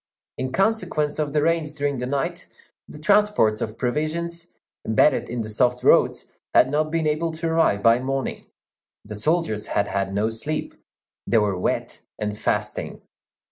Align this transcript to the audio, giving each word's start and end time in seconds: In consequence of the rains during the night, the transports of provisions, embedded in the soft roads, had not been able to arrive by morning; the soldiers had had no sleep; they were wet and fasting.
In 0.39 0.51
consequence 0.51 1.19
of 1.19 1.31
the 1.31 1.43
rains 1.43 1.75
during 1.75 1.99
the 1.99 2.07
night, 2.07 2.47
the 2.87 2.97
transports 2.97 3.61
of 3.61 3.77
provisions, 3.77 4.55
embedded 4.83 5.29
in 5.29 5.41
the 5.41 5.49
soft 5.51 5.83
roads, 5.83 6.31
had 6.55 6.71
not 6.71 6.89
been 6.89 7.05
able 7.05 7.31
to 7.33 7.47
arrive 7.49 7.83
by 7.83 7.99
morning; 7.99 8.47
the 9.05 9.13
soldiers 9.15 9.67
had 9.67 9.87
had 9.89 10.11
no 10.11 10.31
sleep; 10.31 10.73
they 11.27 11.37
were 11.37 11.55
wet 11.55 12.01
and 12.17 12.35
fasting. 12.35 13.03